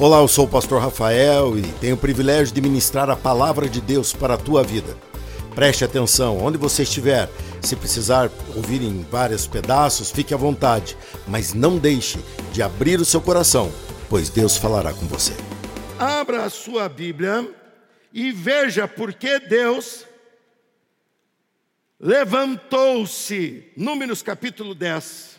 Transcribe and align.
Olá, 0.00 0.20
eu 0.20 0.28
sou 0.28 0.46
o 0.46 0.48
pastor 0.48 0.80
Rafael 0.80 1.58
e 1.58 1.62
tenho 1.72 1.94
o 1.94 1.98
privilégio 1.98 2.54
de 2.54 2.60
ministrar 2.62 3.10
a 3.10 3.16
palavra 3.16 3.68
de 3.68 3.82
Deus 3.82 4.14
para 4.14 4.32
a 4.32 4.38
tua 4.38 4.62
vida. 4.62 4.96
Preste 5.54 5.84
atenção, 5.84 6.38
onde 6.38 6.56
você 6.56 6.84
estiver, 6.84 7.28
se 7.60 7.76
precisar 7.76 8.30
ouvir 8.56 8.80
em 8.80 9.02
vários 9.02 9.46
pedaços, 9.46 10.10
fique 10.10 10.32
à 10.32 10.38
vontade, 10.38 10.96
mas 11.28 11.52
não 11.52 11.76
deixe 11.76 12.18
de 12.50 12.62
abrir 12.62 12.98
o 12.98 13.04
seu 13.04 13.20
coração, 13.20 13.70
pois 14.08 14.30
Deus 14.30 14.56
falará 14.56 14.94
com 14.94 15.06
você. 15.06 15.34
Abra 15.98 16.44
a 16.46 16.50
sua 16.50 16.88
Bíblia 16.88 17.46
e 18.10 18.32
veja 18.32 18.88
por 18.88 19.12
que 19.12 19.38
Deus 19.38 20.06
levantou-se. 22.00 23.70
Números 23.76 24.22
capítulo 24.22 24.74
10, 24.74 25.38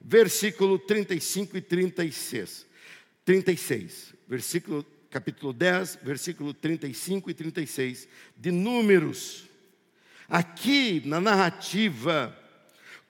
versículo 0.00 0.78
35 0.78 1.56
e 1.56 1.60
36. 1.60 2.67
36, 3.28 4.14
versículo 4.26 4.84
capítulo 5.10 5.52
10, 5.52 5.98
versículo 6.02 6.54
35 6.54 7.30
e 7.30 7.34
36 7.34 8.08
de 8.34 8.50
Números. 8.50 9.44
Aqui 10.26 11.02
na 11.04 11.20
narrativa 11.20 12.34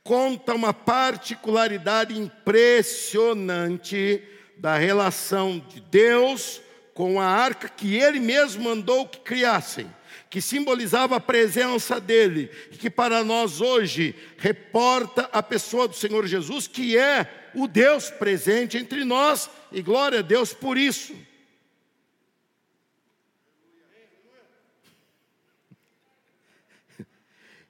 conta 0.03 0.55
uma 0.55 0.75
particularidade 0.75 2.19
impressionante 2.19 4.21
da 4.57 4.77
relação 4.77 5.65
de 5.69 5.81
Deus 5.83 6.61
com 6.95 7.21
a 7.21 7.27
arca 7.27 7.69
que 7.69 7.95
ele 7.95 8.19
mesmo 8.19 8.65
mandou 8.65 9.07
que 9.07 9.21
criassem, 9.21 9.89
que 10.29 10.41
simbolizava 10.41 11.15
a 11.15 11.21
presença 11.21 12.01
dele, 12.01 12.51
e 12.73 12.77
que 12.77 12.91
para 12.91 13.23
nós 13.23 13.61
hoje 13.61 14.17
reporta 14.37 15.31
a 15.33 15.45
pessoa 15.45 15.87
do 15.87 15.95
Senhor 15.95 16.27
Jesus, 16.27 16.67
que 16.67 16.99
é 16.99 17.38
o 17.55 17.67
Deus 17.67 18.11
presente 18.11 18.77
entre 18.77 19.05
nós, 19.05 19.51
e 19.71 19.83
glória 19.83 20.21
a 20.21 20.23
Deus 20.23 20.53
por 20.53 20.77
isso. 20.77 21.15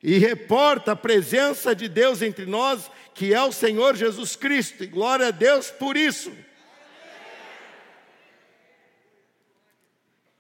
E 0.02 0.16
reporta 0.18 0.92
a 0.92 0.96
presença 0.96 1.74
de 1.74 1.88
Deus 1.88 2.22
entre 2.22 2.46
nós, 2.46 2.90
que 3.14 3.34
é 3.34 3.42
o 3.42 3.50
Senhor 3.50 3.96
Jesus 3.96 4.36
Cristo, 4.36 4.84
e 4.84 4.86
glória 4.86 5.26
a 5.26 5.30
Deus 5.32 5.70
por 5.70 5.96
isso. 5.96 6.32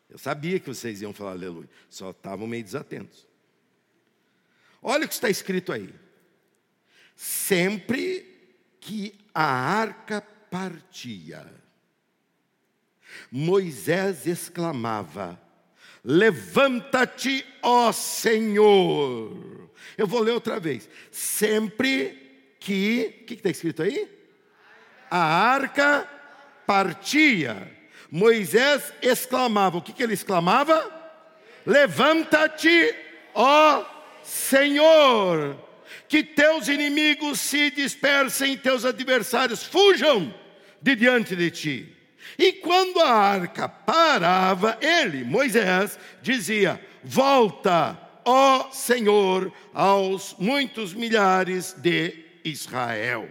Eu 0.08 0.16
sabia 0.16 0.58
que 0.58 0.68
vocês 0.68 1.02
iam 1.02 1.12
falar 1.12 1.32
aleluia, 1.32 1.68
só 1.90 2.10
estavam 2.10 2.46
meio 2.46 2.64
desatentos. 2.64 3.26
Olha 4.80 5.04
o 5.04 5.08
que 5.08 5.14
está 5.14 5.28
escrito 5.28 5.72
aí. 5.72 5.92
Sempre 7.16 8.24
que 8.80 9.18
a 9.38 9.44
arca 9.44 10.20
partia, 10.50 11.46
Moisés 13.30 14.26
exclamava: 14.26 15.40
Levanta-te, 16.02 17.44
ó 17.62 17.92
Senhor. 17.92 19.70
Eu 19.96 20.06
vou 20.06 20.22
ler 20.22 20.32
outra 20.32 20.58
vez. 20.58 20.88
Sempre 21.10 22.56
que, 22.58 23.20
o 23.22 23.24
que 23.26 23.34
está 23.34 23.50
escrito 23.50 23.82
aí? 23.82 24.08
A 25.10 25.18
arca 25.18 26.08
partia 26.66 27.78
Moisés 28.10 28.92
exclamava: 29.02 29.78
o 29.78 29.82
que, 29.82 29.92
que 29.92 30.02
ele 30.02 30.14
exclamava? 30.14 30.94
Levanta-te, 31.66 32.94
ó 33.34 33.84
Senhor, 34.22 35.56
que 36.08 36.22
teus 36.22 36.68
inimigos 36.68 37.40
se 37.40 37.70
dispersem, 37.70 38.56
teus 38.56 38.84
adversários 38.84 39.62
fujam 39.62 40.34
de 40.80 40.94
diante 40.94 41.34
de 41.34 41.50
ti. 41.50 41.96
E 42.38 42.52
quando 42.52 43.00
a 43.00 43.10
arca 43.10 43.68
parava, 43.68 44.78
ele, 44.80 45.24
Moisés, 45.24 45.98
dizia: 46.22 46.80
Volta, 47.02 47.98
ó 48.24 48.70
Senhor, 48.70 49.52
aos 49.72 50.36
muitos 50.38 50.92
milhares 50.92 51.74
de 51.78 52.24
Israel. 52.44 53.28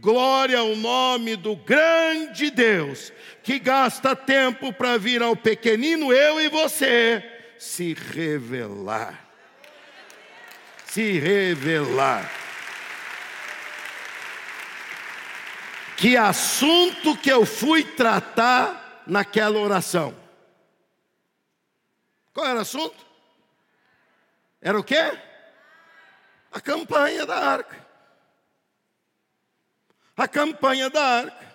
Glória 0.00 0.58
ao 0.58 0.76
nome 0.76 1.36
do 1.36 1.56
grande 1.56 2.50
Deus, 2.50 3.12
que 3.42 3.58
gasta 3.58 4.14
tempo 4.14 4.72
para 4.72 4.98
vir 4.98 5.22
ao 5.22 5.34
pequenino 5.34 6.12
eu 6.12 6.40
e 6.40 6.48
você 6.48 7.24
se 7.58 7.94
revelar. 7.94 9.25
Se 10.96 11.18
revelar. 11.18 12.26
Que 15.98 16.16
assunto 16.16 17.14
que 17.18 17.30
eu 17.30 17.44
fui 17.44 17.84
tratar 17.84 19.04
naquela 19.06 19.58
oração? 19.58 20.16
Qual 22.32 22.46
era 22.46 22.60
o 22.60 22.62
assunto? 22.62 22.96
Era 24.58 24.80
o 24.80 24.82
quê? 24.82 25.12
A 26.50 26.62
campanha 26.62 27.26
da 27.26 27.36
arca 27.36 27.86
a 30.16 30.26
campanha 30.26 30.88
da 30.88 31.04
arca. 31.04 31.46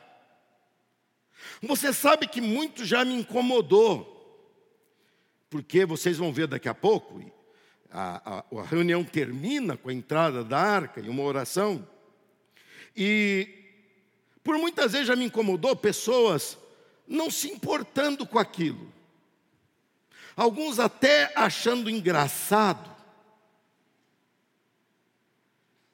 Você 1.64 1.92
sabe 1.92 2.28
que 2.28 2.40
muito 2.40 2.86
já 2.86 3.04
me 3.04 3.16
incomodou, 3.16 4.08
porque 5.50 5.84
vocês 5.84 6.18
vão 6.18 6.32
ver 6.32 6.46
daqui 6.46 6.70
a 6.70 6.76
pouco, 6.76 7.20
a, 7.92 8.40
a, 8.40 8.60
a 8.60 8.64
reunião 8.64 9.04
termina 9.04 9.76
com 9.76 9.90
a 9.90 9.94
entrada 9.94 10.44
da 10.44 10.60
arca 10.60 11.02
e 11.02 11.10
uma 11.10 11.24
oração, 11.24 11.88
e 12.96 13.48
por 14.44 14.58
muitas 14.58 14.94
vezes 14.94 15.08
já 15.08 15.16
me 15.16 15.26
incomodou 15.26 15.76
pessoas 15.76 16.58
não 17.08 17.30
se 17.30 17.50
importando 17.50 18.26
com 18.26 18.40
aquilo, 18.40 18.92
alguns 20.36 20.80
até 20.80 21.32
achando 21.36 21.90
engraçado, 21.90 22.90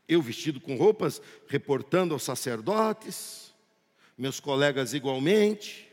eu 0.07 0.21
vestido 0.21 0.61
com 0.61 0.77
roupas, 0.77 1.21
reportando 1.47 2.13
aos 2.13 2.23
sacerdotes, 2.23 3.53
meus 4.17 4.39
colegas 4.39 4.93
igualmente. 4.93 5.87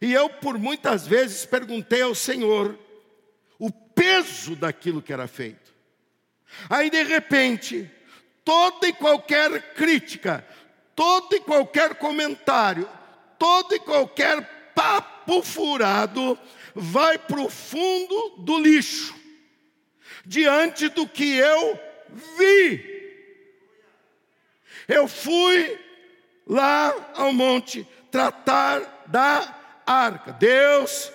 E 0.00 0.12
eu, 0.12 0.28
por 0.28 0.58
muitas 0.58 1.06
vezes, 1.06 1.46
perguntei 1.46 2.02
ao 2.02 2.14
Senhor 2.14 2.78
peso 3.96 4.54
daquilo 4.54 5.00
que 5.00 5.12
era 5.12 5.26
feito. 5.26 5.74
Aí, 6.68 6.90
de 6.90 7.02
repente, 7.02 7.90
toda 8.44 8.86
e 8.86 8.92
qualquer 8.92 9.74
crítica, 9.74 10.46
todo 10.94 11.34
e 11.34 11.40
qualquer 11.40 11.96
comentário, 11.96 12.88
todo 13.38 13.74
e 13.74 13.80
qualquer 13.80 14.72
papo 14.74 15.42
furado 15.42 16.38
vai 16.74 17.18
para 17.18 17.40
o 17.40 17.48
fundo 17.48 18.36
do 18.38 18.60
lixo, 18.60 19.14
diante 20.24 20.88
do 20.88 21.08
que 21.08 21.36
eu 21.36 21.80
vi. 22.38 22.94
Eu 24.86 25.08
fui 25.08 25.80
lá 26.46 26.94
ao 27.14 27.32
monte 27.32 27.86
tratar 28.10 29.04
da 29.06 29.82
arca. 29.84 30.32
Deus 30.32 31.10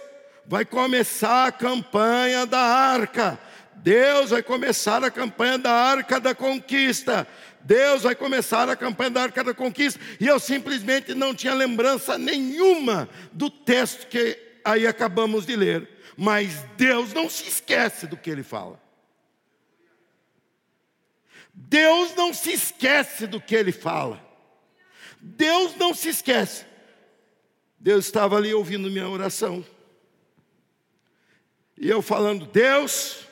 vai 0.51 0.66
começar 0.66 1.47
a 1.47 1.51
campanha 1.53 2.45
da 2.45 2.59
arca. 2.59 3.39
Deus 3.75 4.31
vai 4.31 4.44
começar 4.44 5.01
a 5.01 5.09
campanha 5.09 5.57
da 5.57 5.72
arca 5.72 6.19
da 6.19 6.35
conquista. 6.35 7.25
Deus 7.62 8.03
vai 8.03 8.13
começar 8.16 8.67
a 8.67 8.75
campanha 8.75 9.12
da 9.12 9.22
arca 9.22 9.45
da 9.45 9.53
conquista. 9.53 9.97
E 10.19 10.28
eu 10.28 10.41
simplesmente 10.41 11.16
não 11.16 11.34
tinha 11.34 11.53
lembrança 11.53 12.17
nenhuma 12.17 13.07
do 13.31 13.50
texto 13.50 14.07
que 14.07 14.38
aí 14.66 14.85
acabamos 14.85 15.45
de 15.45 15.56
ler. 15.56 15.88
Mas 16.17 16.66
Deus 16.75 17.13
não 17.13 17.29
se 17.29 17.47
esquece 17.47 18.06
do 18.06 18.18
que 18.18 18.29
ele 18.29 18.44
fala. 18.44 18.78
Deus 21.53 22.13
não 22.13 22.33
se 22.33 22.51
esquece 22.51 23.25
do 23.25 23.39
que 23.39 23.56
ele 23.56 23.72
fala. 23.72 24.22
Deus 25.22 25.78
não 25.78 25.94
se 25.94 26.09
esquece. 26.09 26.65
Deus 27.80 28.03
estava 28.03 28.36
ali 28.36 28.53
ouvindo 28.53 28.92
minha 28.92 29.07
oração. 29.07 29.63
E 31.77 31.89
eu 31.89 32.01
falando, 32.01 32.45
Deus, 32.45 33.27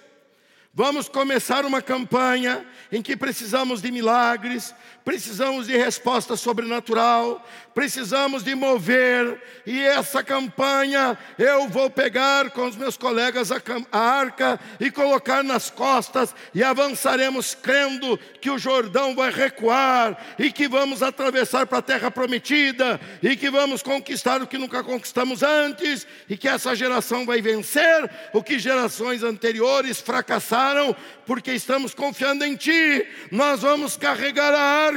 vamos 0.73 1.07
começar 1.09 1.65
uma 1.65 1.81
campanha 1.81 2.65
em 2.91 3.01
que 3.01 3.15
precisamos 3.15 3.81
de 3.81 3.91
milagres, 3.91 4.73
precisamos 5.03 5.67
de 5.67 5.75
resposta 5.75 6.35
sobrenatural, 6.35 7.43
precisamos 7.73 8.43
de 8.43 8.53
mover, 8.53 9.41
e 9.65 9.79
essa 9.79 10.23
campanha 10.23 11.17
eu 11.37 11.67
vou 11.67 11.89
pegar 11.89 12.51
com 12.51 12.67
os 12.67 12.75
meus 12.75 12.97
colegas 12.97 13.51
a, 13.51 13.61
a 13.91 13.99
arca 13.99 14.59
e 14.79 14.91
colocar 14.91 15.43
nas 15.43 15.69
costas, 15.69 16.35
e 16.53 16.63
avançaremos 16.63 17.55
crendo 17.55 18.19
que 18.41 18.49
o 18.49 18.59
Jordão 18.59 19.15
vai 19.15 19.31
recuar, 19.31 20.35
e 20.37 20.51
que 20.51 20.67
vamos 20.67 21.01
atravessar 21.01 21.65
para 21.65 21.79
a 21.79 21.83
terra 21.83 22.11
prometida, 22.11 22.99
e 23.23 23.35
que 23.35 23.49
vamos 23.49 23.81
conquistar 23.81 24.41
o 24.41 24.47
que 24.47 24.57
nunca 24.57 24.83
conquistamos 24.83 25.41
antes, 25.41 26.05
e 26.29 26.37
que 26.37 26.47
essa 26.47 26.75
geração 26.75 27.25
vai 27.25 27.41
vencer 27.41 28.09
o 28.33 28.43
que 28.43 28.59
gerações 28.59 29.23
anteriores 29.23 29.99
fracassaram, 30.01 30.95
porque 31.25 31.51
estamos 31.53 31.93
confiando 31.93 32.43
em 32.43 32.55
Ti, 32.55 33.07
nós 33.31 33.61
vamos 33.61 33.95
carregar 33.95 34.53
a 34.53 34.59
arca 34.59 34.88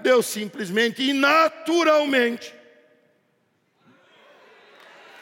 Deus 0.00 0.26
simplesmente 0.26 1.02
e 1.02 1.12
naturalmente 1.12 2.54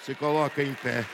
Se 0.05 0.17
coloca 0.17 0.61
em 0.61 0.75
pé. 0.75 1.05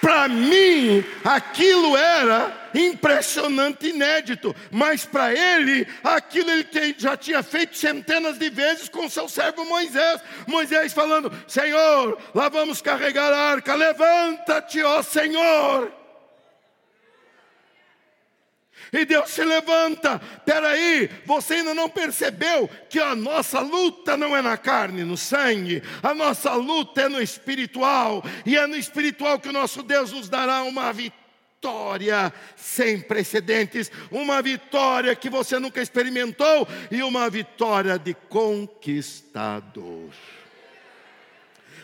Para 0.00 0.26
mim, 0.26 1.04
aquilo 1.22 1.96
era 1.96 2.68
impressionante, 2.74 3.90
inédito, 3.90 4.56
mas 4.70 5.04
para 5.04 5.32
ele, 5.32 5.86
aquilo 6.02 6.50
ele 6.50 6.66
já 6.98 7.16
tinha 7.16 7.44
feito 7.44 7.76
centenas 7.76 8.38
de 8.38 8.50
vezes 8.50 8.88
com 8.88 9.08
seu 9.08 9.28
servo 9.28 9.64
Moisés. 9.66 10.20
Moisés 10.48 10.92
falando: 10.92 11.30
Senhor, 11.46 12.18
lá 12.34 12.48
vamos 12.48 12.82
carregar 12.82 13.32
a 13.32 13.52
arca, 13.52 13.74
levanta-te, 13.74 14.82
ó 14.82 15.00
Senhor. 15.00 15.99
E 18.92 19.04
Deus 19.04 19.30
se 19.30 19.44
levanta. 19.44 20.18
Peraí, 20.44 21.08
você 21.24 21.54
ainda 21.54 21.74
não 21.74 21.88
percebeu 21.88 22.68
que 22.88 22.98
a 22.98 23.14
nossa 23.14 23.60
luta 23.60 24.16
não 24.16 24.36
é 24.36 24.42
na 24.42 24.56
carne, 24.56 25.04
no 25.04 25.16
sangue, 25.16 25.82
a 26.02 26.12
nossa 26.12 26.54
luta 26.54 27.02
é 27.02 27.08
no 27.08 27.22
espiritual, 27.22 28.24
e 28.44 28.56
é 28.56 28.66
no 28.66 28.76
espiritual 28.76 29.38
que 29.38 29.48
o 29.48 29.52
nosso 29.52 29.82
Deus 29.82 30.12
nos 30.12 30.28
dará 30.28 30.62
uma 30.62 30.92
vitória 30.92 32.32
sem 32.56 33.00
precedentes, 33.00 33.92
uma 34.10 34.40
vitória 34.42 35.14
que 35.14 35.30
você 35.30 35.58
nunca 35.58 35.80
experimentou 35.80 36.66
e 36.90 37.02
uma 37.02 37.28
vitória 37.28 37.98
de 37.98 38.14
conquistador. 38.14 40.10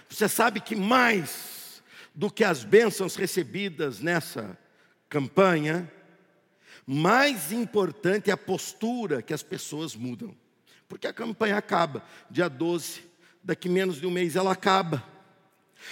Você 0.08 0.29
sabe 0.29 0.61
que 0.61 0.75
mais 0.75 1.82
do 2.14 2.31
que 2.31 2.43
as 2.43 2.64
bênçãos 2.64 3.17
recebidas 3.17 4.00
nessa 4.00 4.58
campanha, 5.08 5.91
mais 6.87 7.50
importante 7.50 8.31
é 8.31 8.33
a 8.33 8.37
postura 8.37 9.21
que 9.21 9.35
as 9.35 9.43
pessoas 9.43 9.97
mudam. 9.97 10.35
Porque 10.88 11.09
a 11.09 11.12
campanha 11.12 11.56
acaba, 11.56 12.05
dia 12.31 12.49
12, 12.49 13.03
daqui 13.43 13.69
menos 13.69 14.00
de 14.00 14.06
um 14.06 14.11
mês 14.11 14.37
ela 14.37 14.53
acaba. 14.53 15.05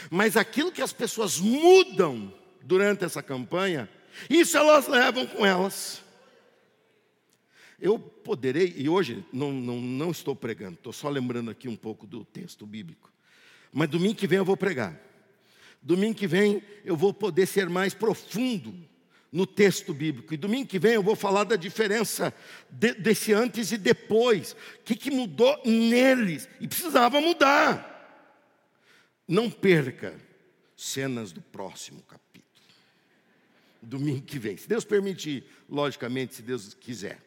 Mas 0.08 0.36
aquilo 0.36 0.70
que 0.70 0.80
as 0.80 0.92
pessoas 0.92 1.40
mudam 1.40 2.32
durante 2.62 3.04
essa 3.04 3.20
campanha, 3.20 3.88
isso 4.30 4.56
elas 4.56 4.86
levam 4.86 5.26
com 5.26 5.44
elas. 5.44 6.00
Eu 7.80 7.98
poderei, 7.98 8.72
e 8.76 8.88
hoje 8.88 9.24
não, 9.32 9.52
não, 9.52 9.80
não 9.80 10.10
estou 10.12 10.36
pregando, 10.36 10.74
estou 10.74 10.92
só 10.92 11.08
lembrando 11.08 11.50
aqui 11.50 11.68
um 11.68 11.76
pouco 11.76 12.06
do 12.06 12.24
texto 12.24 12.64
bíblico. 12.64 13.12
Mas 13.72 13.88
domingo 13.88 14.14
que 14.14 14.28
vem 14.28 14.38
eu 14.38 14.44
vou 14.44 14.56
pregar. 14.56 14.96
Domingo 15.82 16.14
que 16.14 16.28
vem 16.28 16.62
eu 16.84 16.96
vou 16.96 17.12
poder 17.12 17.46
ser 17.46 17.68
mais 17.68 17.92
profundo 17.92 18.72
no 19.34 19.48
texto 19.48 19.92
bíblico. 19.92 20.32
E 20.32 20.36
domingo 20.36 20.68
que 20.68 20.78
vem 20.78 20.92
eu 20.92 21.02
vou 21.02 21.16
falar 21.16 21.42
da 21.42 21.56
diferença 21.56 22.32
de, 22.70 22.94
desse 22.94 23.32
antes 23.32 23.72
e 23.72 23.76
depois. 23.76 24.52
O 24.52 24.82
que, 24.84 24.94
que 24.94 25.10
mudou 25.10 25.60
neles? 25.64 26.48
E 26.60 26.68
precisava 26.68 27.20
mudar. 27.20 27.90
Não 29.26 29.50
perca 29.50 30.14
cenas 30.76 31.32
do 31.32 31.42
próximo 31.42 32.00
capítulo. 32.02 32.44
Domingo 33.82 34.22
que 34.22 34.38
vem. 34.38 34.56
Se 34.56 34.68
Deus 34.68 34.84
permitir, 34.84 35.44
logicamente, 35.68 36.36
se 36.36 36.42
Deus 36.42 36.72
quiser. 36.72 37.20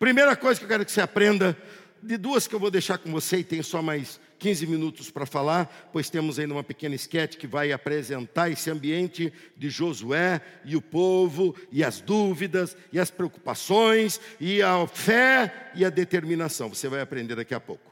Primeira 0.00 0.34
coisa 0.34 0.58
que 0.58 0.64
eu 0.64 0.68
quero 0.68 0.84
que 0.84 0.90
você 0.90 1.00
aprenda, 1.00 1.56
de 2.02 2.16
duas 2.16 2.48
que 2.48 2.54
eu 2.54 2.58
vou 2.58 2.70
deixar 2.70 2.98
com 2.98 3.12
você, 3.12 3.38
e 3.38 3.44
tem 3.44 3.62
só 3.62 3.80
mais 3.80 4.18
15 4.38 4.66
minutos 4.66 5.10
para 5.10 5.26
falar, 5.26 5.90
pois 5.92 6.10
temos 6.10 6.38
ainda 6.38 6.54
uma 6.54 6.64
pequena 6.64 6.94
esquete 6.94 7.36
que 7.36 7.46
vai 7.46 7.72
apresentar 7.72 8.50
esse 8.50 8.70
ambiente 8.70 9.32
de 9.56 9.70
Josué 9.70 10.40
e 10.64 10.76
o 10.76 10.82
povo, 10.82 11.54
e 11.72 11.82
as 11.82 12.00
dúvidas, 12.00 12.76
e 12.92 12.98
as 12.98 13.10
preocupações, 13.10 14.20
e 14.40 14.62
a 14.62 14.86
fé 14.86 15.70
e 15.74 15.84
a 15.84 15.90
determinação. 15.90 16.68
Você 16.68 16.88
vai 16.88 17.00
aprender 17.00 17.34
daqui 17.34 17.54
a 17.54 17.60
pouco. 17.60 17.90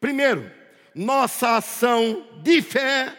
Primeiro, 0.00 0.50
nossa 0.94 1.56
ação 1.56 2.26
de 2.42 2.60
fé 2.60 3.16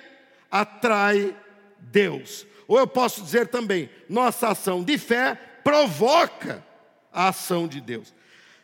atrai 0.51 1.36
Deus. 1.80 2.45
Ou 2.68 2.78
eu 2.78 2.88
posso 2.88 3.22
dizer 3.22 3.48
também, 3.48 3.90
nossa 4.10 4.50
ação 4.50 4.84
de 4.84 4.98
fé 4.98 5.36
provoca 5.63 6.63
a 7.12 7.30
ação 7.30 7.68
de 7.68 7.80
Deus. 7.80 8.13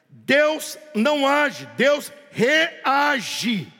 Deus 0.09 0.77
não 0.95 1.27
age, 1.27 1.67
Deus 1.77 2.11
reage. 2.31 3.71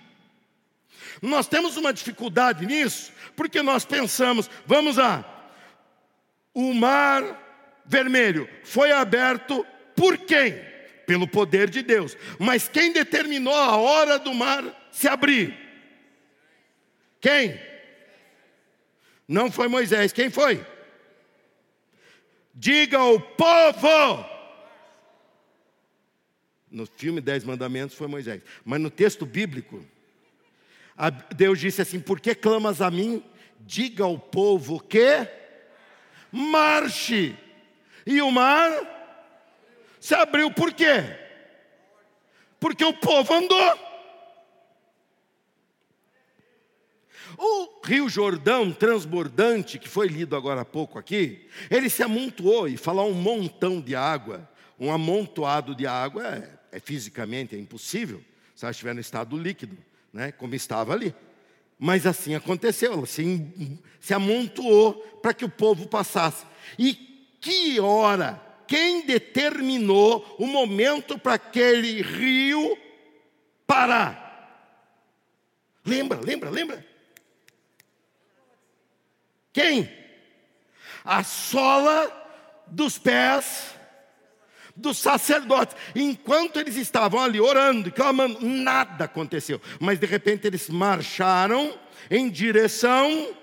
Nós 1.22 1.48
temos 1.48 1.76
uma 1.76 1.92
dificuldade 1.92 2.66
nisso, 2.66 3.12
porque 3.36 3.62
nós 3.62 3.84
pensamos, 3.84 4.50
vamos 4.66 4.98
lá, 4.98 5.26
o 6.54 6.74
mar 6.74 7.82
vermelho 7.86 8.48
foi 8.64 8.92
aberto 8.92 9.66
por 9.96 10.18
quem? 10.18 10.70
Pelo 11.06 11.28
poder 11.28 11.70
de 11.70 11.82
Deus. 11.82 12.16
Mas 12.38 12.68
quem 12.68 12.94
determinou 12.94 13.56
a 13.56 13.76
hora 13.78 14.20
do 14.20 14.34
mar 14.34 14.64
se 14.92 15.08
abrir? 15.08 15.58
Quem? 17.20 17.60
Não 19.28 19.52
foi 19.52 19.68
Moisés, 19.68 20.14
quem 20.14 20.30
foi? 20.30 20.66
Diga 22.54 22.98
ao 22.98 23.20
povo 23.20 24.39
no 26.72 26.86
filme 26.86 27.22
Dez 27.22 27.44
Mandamentos 27.44 27.96
foi 27.96 28.08
Moisés. 28.08 28.42
Mas 28.64 28.80
no 28.80 28.90
texto 28.90 29.26
bíblico, 29.26 29.84
Deus 31.36 31.60
disse 31.60 31.82
assim: 31.82 32.00
Por 32.00 32.20
que 32.20 32.36
clamas 32.36 32.82
a 32.82 32.92
mim? 32.92 33.24
Diga 33.62 34.04
ao 34.04 34.18
povo 34.18 34.80
que 34.80 35.28
marche. 36.32 37.36
E 38.06 38.22
o 38.22 38.32
mar 38.32 38.72
se 40.00 40.16
abriu 40.16 40.52
por 40.52 40.74
quê? 40.74 41.04
Porque 42.60 42.84
o 42.84 42.94
povo 42.94 43.34
andou. 43.34 43.90
O 47.38 47.80
Rio 47.86 48.10
Jordão 48.10 48.72
transbordante, 48.72 49.80
que 49.80 49.88
foi 49.88 50.08
lido 50.08 50.36
agora 50.36 50.62
há 50.62 50.66
pouco 50.66 51.00
aqui, 51.00 51.48
ele 51.70 51.90
se 51.90 52.04
amontoou 52.04 52.68
e 52.68 52.76
falou 52.76 53.10
um 53.10 53.14
montão 53.14 53.80
de 53.80 53.96
água, 53.96 54.50
um 54.78 54.92
amontoado 54.92 55.74
de 55.74 55.88
água 55.88 56.28
é 56.28 56.59
é 56.72 56.80
fisicamente 56.80 57.56
é 57.56 57.60
impossível, 57.60 58.24
se 58.56 58.66
ela 58.66 58.72
estiver 58.72 58.94
no 58.94 59.02
estado 59.02 59.38
líquido, 59.38 59.78
né, 60.12 60.32
como 60.32 60.56
estava 60.56 60.94
ali. 60.94 61.14
Mas 61.78 62.06
assim 62.06 62.36
aconteceu, 62.36 62.94
ela 62.94 63.06
se, 63.06 63.80
se 64.00 64.14
amontoou 64.14 64.94
para 65.22 65.34
que 65.34 65.46
o 65.46 65.50
povo 65.50 65.88
passasse. 65.88 66.46
E 66.78 66.94
que 67.40 67.80
hora, 67.80 68.42
quem 68.68 69.06
determinou 69.06 70.36
o 70.38 70.46
momento 70.46 71.18
para 71.18 71.36
aquele 71.36 72.02
rio 72.02 72.78
parar? 73.66 74.28
Lembra, 75.86 76.20
lembra, 76.20 76.50
lembra? 76.50 76.86
Quem? 79.54 79.90
A 81.04 81.24
sola 81.24 82.16
dos 82.68 82.98
pés 82.98 83.79
dos 84.80 84.98
sacerdotes. 84.98 85.76
Enquanto 85.96 86.60
eles 86.60 86.76
estavam 86.76 87.22
ali 87.22 87.40
orando 87.40 87.90
e 87.90 87.92
clamando, 87.92 88.40
nada 88.42 89.06
aconteceu. 89.06 89.62
Mas 89.80 90.00
de 90.00 90.06
repente 90.06 90.48
eles 90.48 90.70
marcharam 90.70 91.78
em 92.10 92.30
direção 92.30 93.36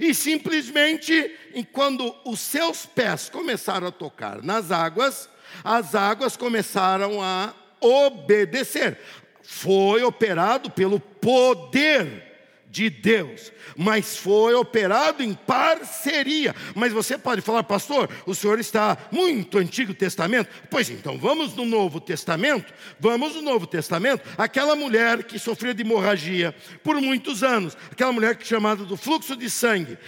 e 0.00 0.14
simplesmente, 0.14 1.30
quando 1.72 2.14
os 2.24 2.40
seus 2.40 2.86
pés 2.86 3.28
começaram 3.28 3.88
a 3.88 3.92
tocar 3.92 4.42
nas 4.42 4.70
águas, 4.70 5.28
as 5.62 5.94
águas 5.94 6.38
começaram 6.38 7.22
a 7.22 7.52
obedecer. 7.82 8.98
Foi 9.42 10.02
operado 10.02 10.70
pelo 10.70 10.98
poder 10.98 12.29
de 12.70 12.88
Deus, 12.88 13.52
mas 13.76 14.16
foi 14.16 14.54
operado 14.54 15.22
em 15.22 15.34
parceria. 15.34 16.54
Mas 16.74 16.92
você 16.92 17.18
pode 17.18 17.40
falar, 17.40 17.64
pastor, 17.64 18.08
o 18.24 18.34
senhor 18.34 18.60
está 18.60 18.96
muito 19.10 19.58
Antigo 19.58 19.92
Testamento? 19.92 20.48
Pois 20.70 20.88
então, 20.88 21.18
vamos 21.18 21.54
no 21.56 21.64
Novo 21.66 22.00
Testamento. 22.00 22.72
Vamos 22.98 23.34
no 23.34 23.42
Novo 23.42 23.66
Testamento. 23.66 24.22
Aquela 24.38 24.76
mulher 24.76 25.24
que 25.24 25.38
sofria 25.38 25.74
de 25.74 25.82
hemorragia 25.82 26.54
por 26.84 27.00
muitos 27.00 27.42
anos, 27.42 27.76
aquela 27.90 28.12
mulher 28.12 28.36
que 28.36 28.46
chamada 28.46 28.84
do 28.84 28.96
fluxo 28.96 29.36
de 29.36 29.50
sangue. 29.50 29.98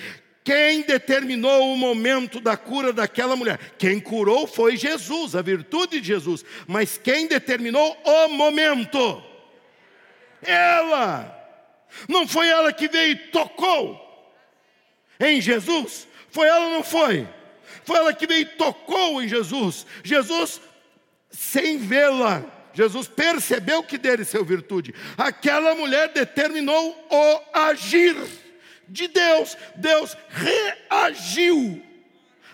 Quem 0.44 0.82
determinou 0.82 1.72
o 1.72 1.76
momento 1.76 2.40
da 2.40 2.56
cura 2.56 2.92
daquela 2.92 3.36
mulher? 3.36 3.58
Quem 3.78 4.00
curou 4.00 4.46
foi 4.46 4.76
Jesus, 4.76 5.36
a 5.36 5.42
virtude 5.42 6.00
de 6.00 6.06
Jesus. 6.06 6.44
Mas 6.66 6.98
quem 6.98 7.26
determinou 7.26 7.96
o 8.04 8.28
momento? 8.28 9.22
Ela. 10.42 11.41
Não 12.08 12.26
foi 12.26 12.48
ela 12.48 12.72
que 12.72 12.88
veio 12.88 13.12
e 13.12 13.16
tocou 13.16 14.00
em 15.20 15.40
Jesus? 15.40 16.06
Foi 16.30 16.48
ela 16.48 16.66
ou 16.66 16.70
não 16.72 16.82
foi? 16.82 17.28
Foi 17.84 17.96
ela 17.96 18.12
que 18.12 18.26
veio 18.26 18.42
e 18.42 18.46
tocou 18.46 19.22
em 19.22 19.28
Jesus. 19.28 19.86
Jesus, 20.02 20.60
sem 21.30 21.78
vê-la, 21.78 22.44
Jesus 22.74 23.06
percebeu 23.08 23.82
que 23.82 23.98
dele 23.98 24.24
seu 24.24 24.44
virtude. 24.44 24.94
Aquela 25.16 25.74
mulher 25.74 26.08
determinou 26.08 27.06
o 27.10 27.40
agir 27.52 28.16
de 28.88 29.08
Deus. 29.08 29.56
Deus 29.76 30.16
reagiu 30.28 31.82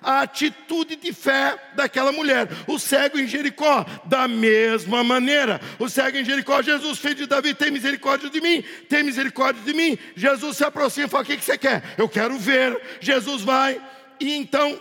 a 0.03 0.23
atitude 0.23 0.97
de 0.97 1.13
fé 1.13 1.59
daquela 1.75 2.13
mulher. 2.13 2.49
O 2.67 2.79
cego 2.79 3.19
em 3.19 3.27
Jericó, 3.27 3.85
da 4.05 4.27
mesma 4.29 5.03
maneira. 5.05 5.61
O 5.79 5.89
cego 5.89 6.19
em 6.19 6.25
Jericó, 6.25 6.63
Jesus, 6.63 6.99
filho 6.99 7.15
de 7.15 7.27
Davi, 7.27 7.55
tem 7.55 7.71
misericórdia 7.71 8.31
de 8.31 8.41
mim, 8.41 8.63
tem 8.89 9.03
misericórdia 9.03 9.63
de 9.63 9.73
mim. 9.73 9.99
Jesus 10.17 10.57
se 10.57 10.65
aproxima 10.65 11.07
e 11.07 11.11
fala: 11.11 11.23
O 11.23 11.27
que 11.27 11.37
você 11.37 11.59
quer? 11.59 11.83
Eu 11.97 12.09
quero 12.09 12.39
ver. 12.39 12.81
Jesus 13.01 13.43
vai 13.43 13.81
e 14.21 14.35
então 14.35 14.79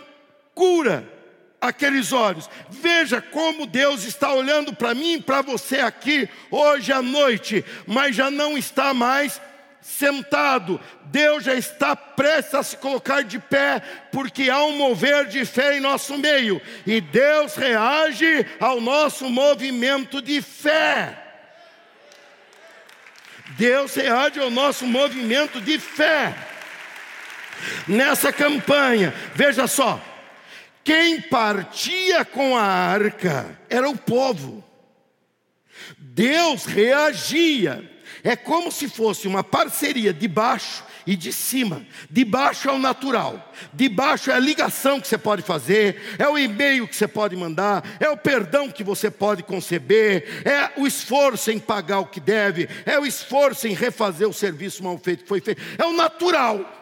cura 0.54 1.18
aqueles 1.60 2.12
olhos. 2.12 2.48
Veja 2.70 3.20
como 3.20 3.66
Deus 3.66 4.04
está 4.04 4.32
olhando 4.32 4.74
para 4.74 4.94
mim 4.94 5.20
para 5.20 5.42
você 5.42 5.78
aqui 5.78 6.28
hoje 6.50 6.92
à 6.92 7.02
noite, 7.02 7.64
mas 7.86 8.14
já 8.14 8.30
não 8.30 8.56
está 8.56 8.94
mais 8.94 9.40
sentado, 9.88 10.78
Deus 11.06 11.44
já 11.44 11.54
está 11.54 11.96
prestes 11.96 12.54
a 12.54 12.62
se 12.62 12.76
colocar 12.76 13.24
de 13.24 13.38
pé, 13.38 13.80
porque 14.12 14.50
há 14.50 14.62
um 14.64 14.76
mover 14.76 15.26
de 15.26 15.44
fé 15.46 15.76
em 15.76 15.80
nosso 15.80 16.18
meio, 16.18 16.60
e 16.86 17.00
Deus 17.00 17.54
reage 17.56 18.46
ao 18.60 18.80
nosso 18.80 19.30
movimento 19.30 20.20
de 20.20 20.42
fé. 20.42 21.24
Deus 23.56 23.94
reage 23.94 24.38
ao 24.38 24.50
nosso 24.50 24.86
movimento 24.86 25.58
de 25.60 25.78
fé. 25.78 26.34
Nessa 27.88 28.30
campanha, 28.30 29.12
veja 29.34 29.66
só, 29.66 30.00
quem 30.84 31.20
partia 31.22 32.26
com 32.26 32.56
a 32.56 32.62
arca 32.62 33.58
era 33.70 33.88
o 33.88 33.96
povo. 33.96 34.62
Deus 35.96 36.66
reagia 36.66 37.97
é 38.22 38.36
como 38.36 38.70
se 38.70 38.88
fosse 38.88 39.26
uma 39.26 39.44
parceria 39.44 40.12
de 40.12 40.26
baixo 40.28 40.84
e 41.06 41.16
de 41.16 41.32
cima. 41.32 41.86
De 42.10 42.24
baixo 42.24 42.68
é 42.68 42.72
o 42.72 42.78
natural, 42.78 43.52
de 43.72 43.88
baixo 43.88 44.30
é 44.30 44.34
a 44.34 44.38
ligação 44.38 45.00
que 45.00 45.08
você 45.08 45.18
pode 45.18 45.42
fazer, 45.42 46.16
é 46.18 46.28
o 46.28 46.38
e-mail 46.38 46.86
que 46.86 46.96
você 46.96 47.08
pode 47.08 47.34
mandar, 47.36 47.82
é 47.98 48.08
o 48.08 48.16
perdão 48.16 48.70
que 48.70 48.84
você 48.84 49.10
pode 49.10 49.42
conceber, 49.42 50.42
é 50.44 50.78
o 50.80 50.86
esforço 50.86 51.50
em 51.50 51.58
pagar 51.58 52.00
o 52.00 52.06
que 52.06 52.20
deve, 52.20 52.68
é 52.84 52.98
o 52.98 53.06
esforço 53.06 53.66
em 53.66 53.72
refazer 53.72 54.28
o 54.28 54.32
serviço 54.32 54.82
mal 54.82 54.98
feito 54.98 55.22
que 55.22 55.28
foi 55.28 55.40
feito. 55.40 55.62
É 55.78 55.84
o 55.86 55.92
natural. 55.92 56.74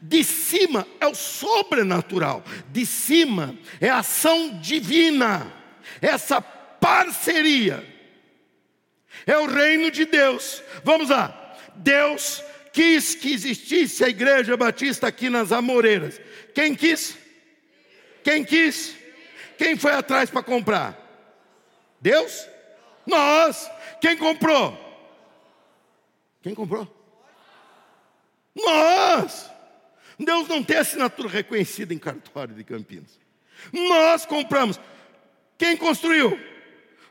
De 0.00 0.22
cima 0.24 0.86
é 1.00 1.06
o 1.06 1.14
sobrenatural. 1.14 2.44
De 2.68 2.84
cima 2.84 3.54
é 3.80 3.88
a 3.88 3.98
ação 3.98 4.58
divina. 4.60 5.50
Essa 6.00 6.40
parceria 6.40 7.91
é 9.26 9.36
o 9.38 9.46
reino 9.46 9.90
de 9.90 10.04
Deus. 10.04 10.62
Vamos 10.84 11.10
lá. 11.10 11.56
Deus 11.76 12.42
quis 12.72 13.14
que 13.14 13.32
existisse 13.32 14.04
a 14.04 14.08
igreja 14.08 14.56
batista 14.56 15.06
aqui 15.06 15.28
nas 15.28 15.52
Amoreiras. 15.52 16.20
Quem 16.54 16.74
quis? 16.74 17.16
Quem 18.22 18.44
quis? 18.44 18.96
Quem 19.58 19.76
foi 19.76 19.92
atrás 19.92 20.30
para 20.30 20.42
comprar? 20.42 20.98
Deus? 22.00 22.46
Nós. 23.06 23.70
Quem 24.00 24.16
comprou? 24.16 24.78
Quem 26.42 26.54
comprou? 26.54 26.88
Nós. 28.54 29.50
Deus 30.18 30.48
não 30.48 30.62
tem 30.62 30.78
assinatura 30.78 31.28
reconhecida 31.28 31.92
em 31.92 31.98
cartório 31.98 32.54
de 32.54 32.64
Campinas. 32.64 33.18
Nós 33.72 34.26
compramos. 34.26 34.80
Quem 35.58 35.76
construiu? 35.76 36.38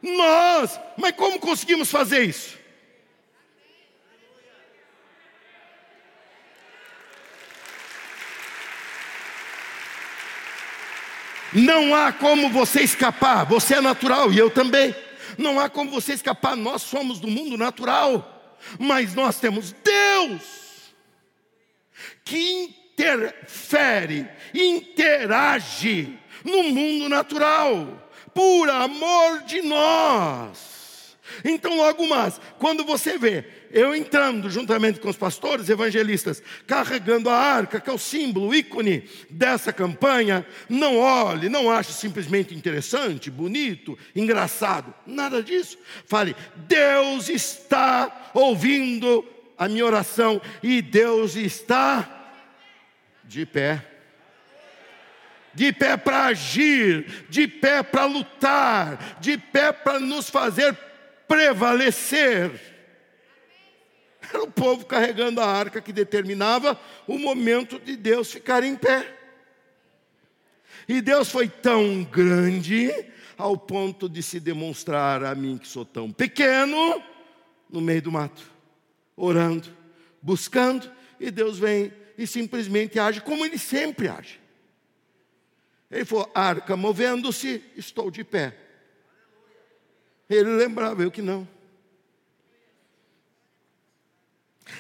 Nós, 0.02 0.80
mas 0.98 1.16
como 1.16 1.40
conseguimos 1.40 1.92
fazer 1.92 2.24
isso? 2.24 2.60
Não 11.54 11.94
há 11.94 12.14
como 12.14 12.50
você 12.50 12.82
escapar, 12.82 13.46
você 13.46 13.76
é 13.76 13.82
natural 13.82 14.32
e 14.32 14.38
eu 14.38 14.50
também. 14.50 14.96
Não 15.38 15.60
há 15.60 15.70
como 15.70 15.92
você 15.92 16.14
escapar, 16.14 16.56
nós 16.56 16.82
somos 16.82 17.20
do 17.20 17.28
mundo 17.28 17.58
natural, 17.58 18.58
mas 18.80 19.14
nós 19.14 19.40
temos 19.40 19.74
Deus 19.84 20.62
que 22.24 22.84
interfere, 22.94 24.28
interage 24.54 26.18
no 26.44 26.64
mundo 26.64 27.10
natural 27.10 28.11
por 28.34 28.70
amor 28.70 29.44
de 29.44 29.62
nós. 29.62 30.72
Então, 31.44 31.78
logo 31.78 32.08
mais, 32.08 32.40
quando 32.60 32.84
você 32.84 33.18
vê 33.18 33.46
eu 33.74 33.96
entrando 33.96 34.50
juntamente 34.50 35.00
com 35.00 35.10
os 35.10 35.16
pastores 35.16 35.70
evangelistas, 35.70 36.44
carregando 36.68 37.30
a 37.30 37.36
arca, 37.36 37.80
que 37.80 37.90
é 37.90 37.94
o 37.94 37.98
símbolo, 37.98 38.50
o 38.50 38.56
ícone 38.56 39.10
dessa 39.30 39.72
campanha, 39.72 40.46
não 40.68 40.98
olhe, 40.98 41.48
não 41.48 41.72
ache 41.72 41.94
simplesmente 41.94 42.54
interessante, 42.54 43.32
bonito, 43.32 43.98
engraçado, 44.16 44.94
nada 45.06 45.42
disso. 45.42 45.78
Fale, 46.06 46.36
Deus 46.68 47.30
está 47.30 48.32
ouvindo 48.34 49.26
a 49.58 49.70
minha 49.70 49.86
oração 49.86 50.42
e 50.62 50.82
Deus 50.82 51.36
está 51.36 52.34
de 53.24 53.46
pé 53.46 53.91
de 55.54 55.72
pé 55.74 55.98
para 55.98 56.26
agir, 56.26 57.26
de 57.30 57.48
pé 57.48 57.84
para 57.84 58.06
lutar, 58.06 59.18
de 59.20 59.38
pé 59.38 59.72
para 59.72 60.00
nos 60.00 60.30
fazer 60.30 60.78
prevalecer. 61.28 62.52
Era 64.22 64.44
o 64.44 64.52
povo 64.52 64.86
carregando 64.86 65.42
a 65.42 65.46
arca 65.46 65.82
que 65.82 65.92
determinava 65.92 66.80
o 67.08 67.18
momento 67.18 67.80
de 67.80 67.96
Deus 67.96 68.32
ficar 68.32 68.64
em 68.64 68.76
pé. 68.76 69.18
E 70.88 71.02
Deus 71.02 71.30
foi 71.30 71.48
tão 71.48 72.04
grande 72.04 72.92
ao 73.38 73.58
ponto 73.58 74.10
de 74.10 74.22
se 74.22 74.40
demonstrar 74.40 75.24
a 75.24 75.34
mim 75.34 75.58
que 75.58 75.68
sou 75.68 75.86
tão 75.86 76.12
pequeno 76.12 77.02
no 77.70 77.80
meio 77.82 78.02
do 78.02 78.12
mato, 78.12 78.44
orando, 79.16 79.70
buscando, 80.22 80.92
e 81.20 81.32
Deus 81.32 81.58
vem 81.58 81.94
e 82.18 82.28
simplesmente 82.28 83.00
age 83.00 83.22
como 83.22 83.46
ele 83.46 83.58
sempre 83.58 84.10
age. 84.10 84.41
Ele 85.92 86.06
falou: 86.06 86.32
arca 86.34 86.78
movendo-se, 86.78 87.64
estou 87.76 88.10
de 88.10 88.24
pé. 88.24 88.56
Ele 90.30 90.50
lembrava, 90.52 91.04
eu 91.04 91.12
que 91.12 91.22
não. 91.22 91.48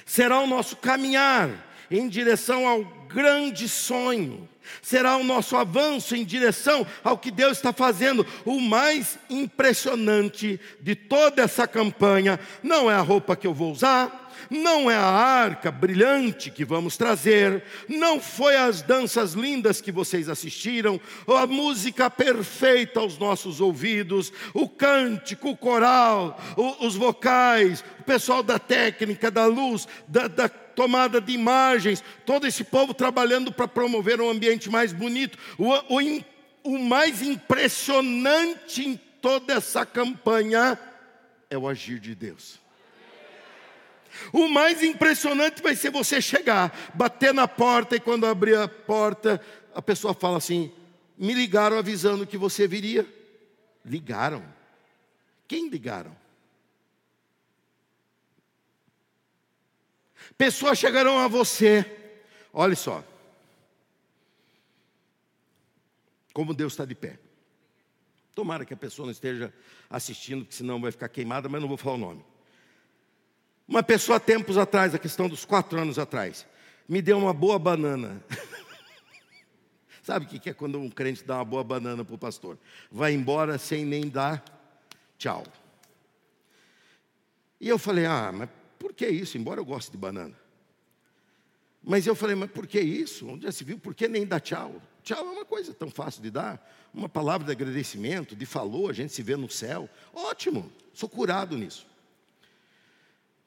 Será 0.05 0.39
o 0.39 0.47
nosso 0.47 0.77
caminhar 0.77 1.67
em 1.89 2.07
direção 2.07 2.65
ao 2.65 2.85
grande 3.07 3.67
sonho, 3.67 4.47
será 4.81 5.17
o 5.17 5.23
nosso 5.23 5.55
avanço 5.55 6.15
em 6.15 6.25
direção 6.25 6.85
ao 7.03 7.17
que 7.17 7.31
Deus 7.31 7.57
está 7.57 7.73
fazendo. 7.73 8.25
O 8.45 8.59
mais 8.59 9.17
impressionante 9.29 10.59
de 10.79 10.95
toda 10.95 11.41
essa 11.41 11.67
campanha 11.67 12.39
não 12.61 12.89
é 12.89 12.95
a 12.95 13.01
roupa 13.01 13.35
que 13.35 13.47
eu 13.47 13.53
vou 13.53 13.71
usar, 13.71 14.21
não 14.49 14.89
é 14.89 14.95
a 14.95 15.05
arca 15.05 15.71
brilhante 15.71 16.49
que 16.49 16.65
vamos 16.65 16.97
trazer, 16.97 17.63
não 17.87 18.19
foi 18.19 18.55
as 18.55 18.81
danças 18.81 19.33
lindas 19.33 19.81
que 19.81 19.91
vocês 19.91 20.29
assistiram, 20.29 20.99
ou 21.25 21.37
a 21.37 21.47
música 21.47 22.09
perfeita 22.09 22.99
aos 22.99 23.17
nossos 23.17 23.61
ouvidos, 23.61 24.31
o 24.53 24.67
cântico, 24.67 25.49
o 25.49 25.57
coral, 25.57 26.39
os 26.79 26.95
vocais, 26.95 27.83
o 27.99 28.03
pessoal 28.03 28.41
da 28.43 28.59
técnica, 28.59 29.29
da 29.29 29.45
luz, 29.45 29.87
da, 30.07 30.27
da 30.27 30.49
tomada 30.49 31.21
de 31.21 31.33
imagens, 31.33 32.03
todo 32.25 32.47
esse 32.47 32.63
povo 32.63 32.93
trabalhando 32.93 33.51
para 33.51 33.67
promover 33.67 34.19
um 34.21 34.29
ambiente 34.29 34.60
mais 34.69 34.93
bonito. 34.93 35.37
O, 35.57 35.69
o, 35.69 36.23
o 36.63 36.79
mais 36.79 37.21
impressionante 37.21 38.85
em 38.85 38.97
toda 39.21 39.53
essa 39.53 39.85
campanha 39.85 40.77
é 41.49 41.57
o 41.57 41.67
agir 41.67 41.99
de 41.99 42.15
Deus. 42.15 42.59
O 44.33 44.47
mais 44.47 44.83
impressionante 44.83 45.61
vai 45.61 45.75
ser 45.75 45.89
você 45.89 46.21
chegar, 46.21 46.91
bater 46.93 47.33
na 47.33 47.47
porta 47.47 47.95
e 47.95 47.99
quando 47.99 48.25
abrir 48.25 48.57
a 48.57 48.67
porta, 48.67 49.41
a 49.73 49.81
pessoa 49.81 50.13
fala 50.13 50.37
assim: 50.37 50.71
"Me 51.17 51.33
ligaram 51.33 51.77
avisando 51.77 52.27
que 52.27 52.37
você 52.37 52.67
viria". 52.67 53.07
Ligaram? 53.85 54.43
Quem 55.47 55.69
ligaram? 55.69 56.15
Pessoas 60.37 60.77
chegarão 60.77 61.19
a 61.19 61.27
você. 61.27 61.85
Olha 62.53 62.75
só. 62.75 63.03
Como 66.33 66.53
Deus 66.53 66.73
está 66.73 66.85
de 66.85 66.95
pé. 66.95 67.19
Tomara 68.33 68.65
que 68.65 68.73
a 68.73 68.77
pessoa 68.77 69.05
não 69.05 69.11
esteja 69.11 69.53
assistindo, 69.89 70.43
porque 70.43 70.55
senão 70.55 70.79
vai 70.79 70.91
ficar 70.91 71.09
queimada, 71.09 71.49
mas 71.49 71.61
não 71.61 71.67
vou 71.67 71.77
falar 71.77 71.95
o 71.95 71.99
nome. 71.99 72.25
Uma 73.67 73.83
pessoa, 73.83 74.19
tempos 74.19 74.57
atrás, 74.57 74.95
a 74.95 74.99
questão 74.99 75.27
dos 75.27 75.45
quatro 75.45 75.79
anos 75.79 75.99
atrás, 75.99 76.45
me 76.87 77.01
deu 77.01 77.17
uma 77.17 77.33
boa 77.33 77.59
banana. 77.59 78.23
Sabe 80.03 80.25
o 80.25 80.27
que 80.27 80.49
é 80.49 80.53
quando 80.53 80.79
um 80.79 80.89
crente 80.89 81.23
dá 81.23 81.35
uma 81.35 81.45
boa 81.45 81.63
banana 81.63 82.03
para 82.03 82.15
o 82.15 82.17
pastor? 82.17 82.57
Vai 82.91 83.13
embora 83.13 83.57
sem 83.57 83.85
nem 83.85 84.09
dar 84.09 84.43
tchau. 85.17 85.43
E 87.59 87.69
eu 87.69 87.77
falei, 87.77 88.05
ah, 88.05 88.31
mas 88.33 88.49
por 88.79 88.93
que 88.93 89.07
isso? 89.07 89.37
Embora 89.37 89.59
eu 89.59 89.65
goste 89.65 89.91
de 89.91 89.97
banana. 89.97 90.35
Mas 91.83 92.05
eu 92.05 92.15
falei, 92.15 92.35
mas 92.35 92.51
por 92.51 92.67
que 92.67 92.79
isso? 92.79 93.27
Onde 93.27 93.43
já 93.43 93.51
se 93.51 93.63
viu? 93.63 93.77
Por 93.77 93.95
que 93.95 94.07
nem 94.07 94.25
dar 94.25 94.39
tchau? 94.39 94.81
Tchau 95.03 95.19
é 95.19 95.31
uma 95.31 95.45
coisa 95.45 95.73
tão 95.73 95.89
fácil 95.89 96.21
de 96.21 96.29
dar. 96.29 96.61
Uma 96.93 97.09
palavra 97.09 97.45
de 97.45 97.51
agradecimento, 97.51 98.35
de 98.35 98.45
falou, 98.45 98.89
a 98.89 98.93
gente 98.93 99.13
se 99.13 99.23
vê 99.23 99.35
no 99.35 99.49
céu. 99.49 99.89
Ótimo, 100.13 100.71
sou 100.93 101.09
curado 101.09 101.57
nisso. 101.57 101.87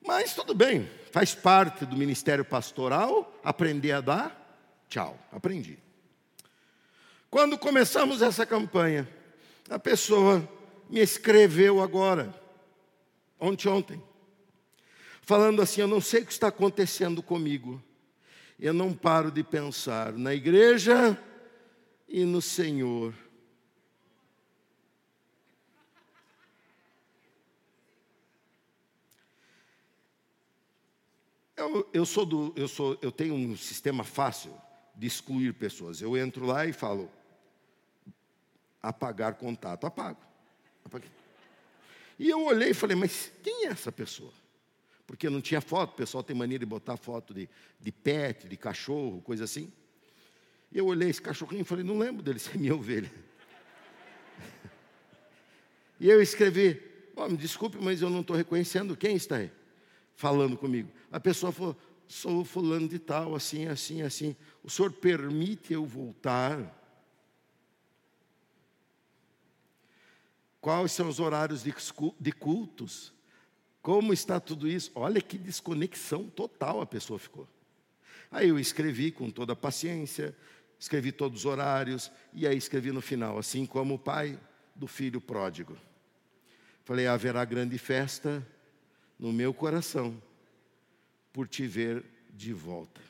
Mas 0.04 0.34
tudo 0.34 0.54
bem, 0.54 0.88
faz 1.12 1.34
parte 1.34 1.86
do 1.86 1.96
ministério 1.96 2.44
pastoral 2.44 3.32
aprender 3.42 3.92
a 3.92 4.00
dar 4.00 4.44
tchau. 4.88 5.18
Aprendi. 5.32 5.78
Quando 7.30 7.58
começamos 7.58 8.22
essa 8.22 8.44
campanha, 8.44 9.08
a 9.68 9.78
pessoa 9.78 10.48
me 10.88 11.00
escreveu 11.00 11.82
agora, 11.82 12.34
ontem, 13.40 13.68
ontem, 13.68 14.02
falando 15.22 15.62
assim: 15.62 15.80
Eu 15.80 15.88
não 15.88 16.00
sei 16.00 16.22
o 16.22 16.26
que 16.26 16.32
está 16.32 16.48
acontecendo 16.48 17.22
comigo, 17.22 17.82
eu 18.58 18.72
não 18.72 18.94
paro 18.94 19.30
de 19.30 19.42
pensar 19.42 20.12
na 20.12 20.34
igreja 20.34 21.18
e 22.08 22.24
no 22.24 22.40
Senhor. 22.40 23.14
Eu, 31.56 31.88
eu, 31.92 32.04
sou 32.04 32.26
do, 32.26 32.52
eu, 32.56 32.68
sou, 32.68 32.98
eu 33.00 33.10
tenho 33.10 33.34
um 33.34 33.56
sistema 33.56 34.04
fácil 34.04 34.54
de 34.94 35.06
excluir 35.06 35.54
pessoas. 35.54 36.00
Eu 36.00 36.16
entro 36.16 36.44
lá 36.44 36.66
e 36.66 36.72
falo, 36.72 37.10
apagar 38.82 39.34
contato, 39.34 39.86
apago. 39.86 40.20
E 42.18 42.28
eu 42.28 42.44
olhei 42.44 42.70
e 42.70 42.74
falei, 42.74 42.96
mas 42.96 43.32
quem 43.42 43.66
é 43.66 43.70
essa 43.70 43.90
pessoa? 43.90 44.32
Porque 45.06 45.28
não 45.28 45.40
tinha 45.40 45.60
foto, 45.60 45.92
o 45.92 45.96
pessoal 45.96 46.22
tem 46.22 46.34
mania 46.34 46.58
de 46.58 46.66
botar 46.66 46.96
foto 46.96 47.34
de, 47.34 47.48
de 47.80 47.92
pet, 47.92 48.48
de 48.48 48.56
cachorro, 48.56 49.20
coisa 49.20 49.44
assim. 49.44 49.70
E 50.72 50.78
eu 50.78 50.86
olhei 50.86 51.10
esse 51.10 51.20
cachorrinho 51.20 51.62
e 51.62 51.64
falei, 51.64 51.84
não 51.84 51.98
lembro 51.98 52.22
dele 52.22 52.38
ser 52.38 52.58
minha 52.58 52.74
ovelha. 52.74 53.10
E 56.00 56.10
eu 56.10 56.20
escrevi, 56.20 56.82
oh, 57.14 57.28
me 57.28 57.36
desculpe, 57.36 57.78
mas 57.80 58.02
eu 58.02 58.10
não 58.10 58.20
estou 58.20 58.34
reconhecendo 58.34 58.96
quem 58.96 59.14
está 59.14 59.36
aí 59.36 59.50
falando 60.16 60.56
comigo. 60.56 60.90
A 61.10 61.20
pessoa 61.20 61.52
falou, 61.52 61.76
sou 62.08 62.44
fulano 62.44 62.88
de 62.88 62.98
tal, 62.98 63.34
assim, 63.36 63.68
assim, 63.68 64.02
assim. 64.02 64.36
O 64.62 64.68
senhor 64.68 64.92
permite 64.92 65.72
eu 65.72 65.86
voltar? 65.86 66.82
Quais 70.60 70.90
são 70.92 71.08
os 71.08 71.20
horários 71.20 71.62
de 71.62 72.32
cultos? 72.32 73.13
Como 73.84 74.14
está 74.14 74.40
tudo 74.40 74.66
isso? 74.66 74.90
Olha 74.94 75.20
que 75.20 75.36
desconexão 75.36 76.26
total 76.30 76.80
a 76.80 76.86
pessoa 76.86 77.18
ficou. 77.18 77.46
Aí 78.30 78.48
eu 78.48 78.58
escrevi 78.58 79.12
com 79.12 79.28
toda 79.28 79.52
a 79.52 79.56
paciência, 79.56 80.34
escrevi 80.80 81.12
todos 81.12 81.40
os 81.40 81.44
horários, 81.44 82.10
e 82.32 82.46
aí 82.46 82.56
escrevi 82.56 82.90
no 82.92 83.02
final, 83.02 83.36
assim 83.36 83.66
como 83.66 83.96
o 83.96 83.98
pai 83.98 84.40
do 84.74 84.86
filho 84.86 85.20
pródigo. 85.20 85.76
Falei: 86.82 87.06
haverá 87.06 87.44
grande 87.44 87.76
festa 87.76 88.42
no 89.18 89.34
meu 89.34 89.52
coração 89.52 90.16
por 91.30 91.46
te 91.46 91.66
ver 91.66 92.02
de 92.30 92.54
volta. 92.54 93.02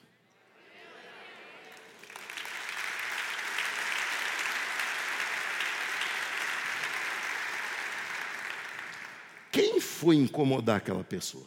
Quem 9.52 9.80
foi 10.04 10.16
incomodar 10.16 10.76
aquela 10.76 11.02
pessoa? 11.02 11.46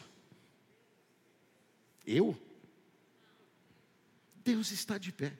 Eu? 2.04 2.36
Deus 4.44 4.72
está 4.72 4.98
de 4.98 5.12
pé. 5.12 5.32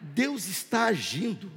Deus 0.00 0.46
está 0.46 0.84
agindo. 0.84 1.50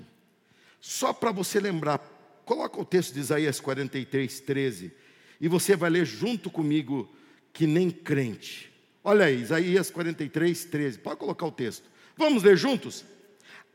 Só 0.82 1.14
para 1.14 1.32
você 1.32 1.60
lembrar, 1.60 2.00
coloca 2.44 2.82
o 2.82 2.86
texto 2.86 3.14
de 3.14 3.20
Isaías 3.20 3.60
43, 3.60 4.40
13, 4.40 4.92
e 5.40 5.48
você 5.48 5.76
vai 5.76 5.92
ler 5.92 6.06
junto 6.08 6.50
comigo, 6.50 7.08
que 7.54 7.68
nem 7.68 7.92
crente. 7.92 8.74
Olha 9.04 9.26
aí, 9.26 9.40
Isaías 9.40 9.92
43, 9.92 10.66
13. 10.66 10.98
Pode 10.98 11.20
colocar 11.20 11.46
o 11.46 11.52
texto. 11.52 11.88
Vamos 12.18 12.42
ler 12.42 12.58
juntos? 12.58 13.06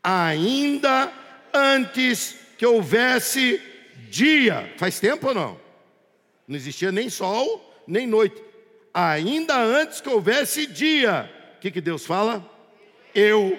Ainda 0.03 1.12
antes 1.53 2.37
que 2.59 2.66
houvesse 2.66 3.61
dia. 4.11 4.75
Faz 4.77 4.99
tempo 4.99 5.29
ou 5.29 5.35
não? 5.35 5.63
Não 6.46 6.57
existia 6.57 6.92
nem 6.92 7.09
sol, 7.09 7.83
nem 7.87 8.07
noite. 8.07 8.42
Ainda 8.92 9.57
antes 9.57 10.00
que 10.00 10.09
houvesse 10.09 10.66
dia. 10.66 11.30
O 11.57 11.61
que, 11.61 11.70
que 11.70 11.80
Deus 11.80 12.04
fala? 12.04 12.44
Eu 13.14 13.59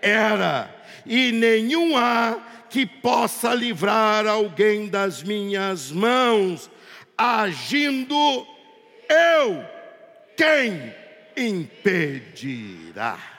era, 0.00 0.74
e 1.06 1.32
nenhum 1.32 1.96
há 1.96 2.38
que 2.68 2.84
possa 2.84 3.54
livrar 3.54 4.26
alguém 4.26 4.88
das 4.88 5.22
minhas 5.22 5.90
mãos, 5.90 6.70
agindo 7.16 8.14
eu, 9.08 9.64
quem 10.36 10.94
impedirá? 11.36 13.33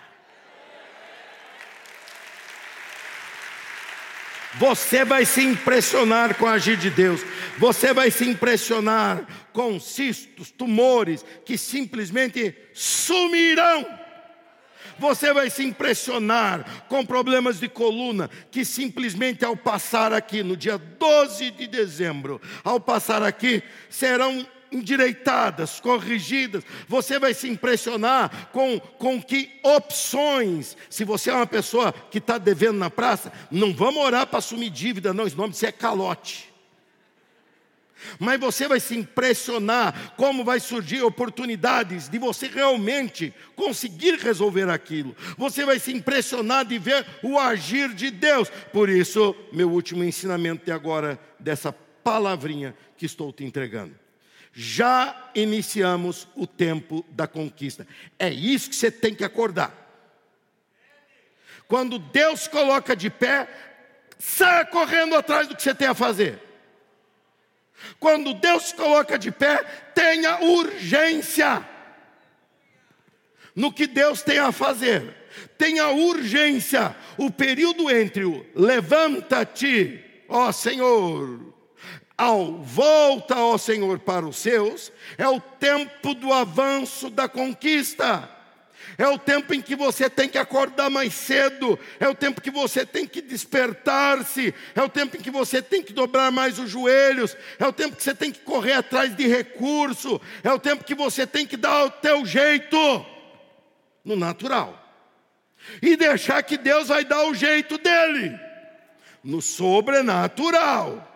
Você 4.57 5.03
vai 5.03 5.25
se 5.25 5.41
impressionar 5.41 6.35
com 6.35 6.45
a 6.45 6.53
agir 6.53 6.77
de 6.77 6.89
Deus. 6.89 7.21
Você 7.57 7.93
vai 7.93 8.11
se 8.11 8.25
impressionar 8.25 9.25
com 9.51 9.79
cistos, 9.79 10.51
tumores 10.51 11.25
que 11.45 11.57
simplesmente 11.57 12.55
sumirão 12.73 13.85
você 14.97 15.33
vai 15.33 15.49
se 15.49 15.63
impressionar 15.63 16.85
com 16.87 17.05
problemas 17.05 17.59
de 17.59 17.67
coluna 17.67 18.29
que 18.49 18.63
simplesmente 18.63 19.43
ao 19.43 19.55
passar 19.55 20.13
aqui 20.13 20.43
no 20.43 20.55
dia 20.55 20.77
12 20.77 21.51
de 21.51 21.67
dezembro, 21.67 22.41
ao 22.63 22.79
passar 22.79 23.21
aqui, 23.21 23.61
serão 23.89 24.45
endireitadas, 24.71 25.79
corrigidas. 25.79 26.63
Você 26.87 27.19
vai 27.19 27.33
se 27.33 27.47
impressionar 27.47 28.49
com, 28.51 28.79
com 28.79 29.21
que 29.21 29.51
opções, 29.63 30.75
se 30.89 31.03
você 31.03 31.29
é 31.29 31.33
uma 31.33 31.47
pessoa 31.47 31.91
que 31.91 32.17
está 32.17 32.37
devendo 32.37 32.77
na 32.77 32.89
praça, 32.89 33.31
não 33.49 33.73
vamos 33.73 34.03
orar 34.03 34.27
para 34.27 34.39
assumir 34.39 34.69
dívida, 34.69 35.13
não, 35.13 35.27
esse 35.27 35.37
nome 35.37 35.53
é 35.61 35.71
calote 35.71 36.55
mas 38.19 38.39
você 38.39 38.67
vai 38.67 38.79
se 38.79 38.95
impressionar 38.95 40.13
como 40.15 40.43
vai 40.43 40.59
surgir 40.59 41.01
oportunidades 41.01 42.09
de 42.09 42.17
você 42.17 42.47
realmente 42.47 43.33
conseguir 43.55 44.15
resolver 44.19 44.69
aquilo. 44.69 45.15
Você 45.37 45.65
vai 45.65 45.79
se 45.79 45.91
impressionar 45.91 46.65
de 46.65 46.77
ver 46.77 47.05
o 47.23 47.39
agir 47.39 47.93
de 47.93 48.11
Deus. 48.11 48.49
Por 48.71 48.89
isso, 48.89 49.35
meu 49.51 49.69
último 49.69 50.03
ensinamento 50.03 50.65
de 50.65 50.71
agora 50.71 51.19
dessa 51.39 51.71
palavrinha 51.71 52.75
que 52.97 53.05
estou 53.05 53.31
te 53.31 53.43
entregando. 53.43 54.04
Já 54.55 55.31
iniciamos 55.35 56.27
o 56.33 56.47
tempo 56.47 57.05
da 57.09 57.27
conquista. 57.27 57.85
É 58.17 58.29
isso 58.29 58.69
que 58.69 58.75
você 58.75 58.89
tem 58.89 59.13
que 59.13 59.25
acordar. 59.25 59.73
Quando 61.67 61.99
Deus 61.99 62.47
coloca 62.47 62.95
de 62.95 63.09
pé, 63.09 63.49
saia 64.17 64.65
correndo 64.65 65.15
atrás 65.15 65.47
do 65.47 65.55
que 65.57 65.61
você 65.61 65.75
tem 65.75 65.89
a 65.89 65.93
fazer. 65.93 66.41
Quando 67.99 68.33
Deus 68.33 68.71
coloca 68.71 69.19
de 69.19 69.29
pé, 69.29 69.61
tenha 69.93 70.39
urgência 70.41 71.67
no 73.53 73.73
que 73.73 73.87
Deus 73.87 74.21
tem 74.21 74.37
a 74.37 74.53
fazer. 74.53 75.13
Tenha 75.57 75.89
urgência. 75.89 76.95
O 77.17 77.29
período 77.29 77.89
entre 77.91 78.23
o 78.23 78.45
levanta-te, 78.55 80.01
ó 80.29 80.51
Senhor, 80.51 81.54
ao 82.17 82.53
volta, 82.53 83.37
ó 83.37 83.57
Senhor, 83.57 83.99
para 83.99 84.25
os 84.25 84.37
seus, 84.37 84.91
é 85.17 85.27
o 85.27 85.39
tempo 85.39 86.13
do 86.13 86.31
avanço 86.31 87.09
da 87.09 87.27
conquista 87.27 88.35
é 88.97 89.07
o 89.07 89.17
tempo 89.17 89.53
em 89.53 89.61
que 89.61 89.75
você 89.75 90.09
tem 90.09 90.29
que 90.29 90.37
acordar 90.37 90.89
mais 90.89 91.13
cedo, 91.13 91.77
é 91.99 92.07
o 92.07 92.15
tempo 92.15 92.41
que 92.41 92.51
você 92.51 92.85
tem 92.85 93.05
que 93.05 93.21
despertar-se, 93.21 94.53
é 94.73 94.81
o 94.81 94.89
tempo 94.89 95.17
em 95.17 95.21
que 95.21 95.31
você 95.31 95.61
tem 95.61 95.81
que 95.81 95.93
dobrar 95.93 96.31
mais 96.31 96.59
os 96.59 96.69
joelhos, 96.69 97.35
é 97.59 97.67
o 97.67 97.73
tempo 97.73 97.95
que 97.95 98.03
você 98.03 98.15
tem 98.15 98.31
que 98.31 98.39
correr 98.39 98.73
atrás 98.73 99.15
de 99.15 99.27
recurso, 99.27 100.21
é 100.43 100.51
o 100.51 100.59
tempo 100.59 100.83
que 100.83 100.95
você 100.95 101.25
tem 101.27 101.45
que 101.45 101.57
dar 101.57 101.85
o 101.85 101.89
teu 101.89 102.25
jeito 102.25 103.05
no 104.03 104.15
natural. 104.15 104.81
E 105.81 105.97
deixar 105.97 106.43
que 106.43 106.57
Deus 106.57 106.89
vai 106.89 107.03
dar 107.03 107.25
o 107.25 107.33
jeito 107.33 107.77
dele 107.77 108.39
no 109.23 109.41
sobrenatural 109.41 111.14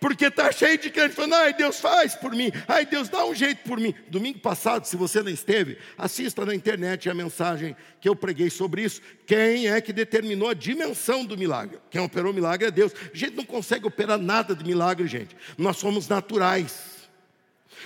porque 0.00 0.26
está 0.26 0.50
cheio 0.52 0.78
de 0.78 0.90
crente 0.90 1.14
falando, 1.14 1.34
ai, 1.34 1.52
Deus 1.52 1.80
faz 1.80 2.14
por 2.14 2.32
mim, 2.32 2.50
ai, 2.66 2.86
Deus 2.86 3.08
dá 3.08 3.24
um 3.24 3.34
jeito 3.34 3.62
por 3.68 3.78
mim. 3.78 3.94
Domingo 4.08 4.38
passado, 4.38 4.84
se 4.86 4.96
você 4.96 5.22
não 5.22 5.30
esteve, 5.30 5.78
assista 5.96 6.44
na 6.44 6.54
internet 6.54 7.08
a 7.08 7.14
mensagem 7.14 7.76
que 8.00 8.08
eu 8.08 8.16
preguei 8.16 8.50
sobre 8.50 8.82
isso. 8.82 9.00
Quem 9.26 9.68
é 9.68 9.80
que 9.80 9.92
determinou 9.92 10.48
a 10.48 10.54
dimensão 10.54 11.24
do 11.24 11.36
milagre? 11.36 11.78
Quem 11.90 12.00
operou 12.00 12.32
o 12.32 12.34
milagre 12.34 12.68
é 12.68 12.70
Deus. 12.70 12.92
A 13.12 13.16
gente 13.16 13.36
não 13.36 13.44
consegue 13.44 13.86
operar 13.86 14.18
nada 14.18 14.54
de 14.54 14.64
milagre, 14.64 15.06
gente. 15.06 15.36
Nós 15.56 15.76
somos 15.76 16.08
naturais. 16.08 16.94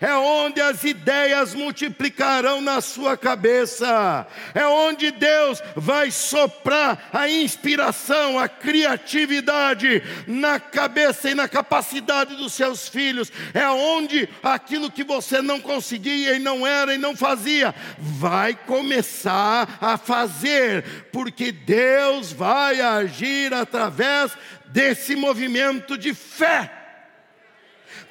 é 0.00 0.14
onde 0.14 0.60
as 0.60 0.84
ideias 0.84 1.54
multiplicarão 1.54 2.60
na 2.60 2.80
sua 2.80 3.16
cabeça, 3.16 4.26
é 4.54 4.66
onde 4.66 5.10
Deus 5.10 5.62
vai 5.76 6.10
soprar 6.10 7.08
a 7.12 7.28
inspiração, 7.28 8.38
a 8.38 8.48
criatividade 8.48 10.02
na 10.26 10.58
cabeça 10.58 11.30
e 11.30 11.34
na 11.34 11.48
capacidade 11.48 12.36
dos 12.36 12.52
seus 12.52 12.88
filhos, 12.88 13.32
é 13.54 13.68
onde 13.68 14.28
aquilo 14.42 14.90
que 14.90 15.04
você 15.04 15.42
não 15.42 15.60
conseguia 15.60 16.34
e 16.34 16.38
não 16.38 16.66
era 16.66 16.94
e 16.94 16.98
não 16.98 17.16
fazia, 17.16 17.74
vai 17.98 18.54
começar 18.54 19.78
a 19.80 19.96
fazer, 19.96 21.08
porque 21.12 21.52
Deus 21.52 22.32
vai 22.32 22.80
agir 22.80 23.52
através 23.52 24.32
desse 24.66 25.16
movimento 25.16 25.98
de 25.98 26.14
fé. 26.14 26.79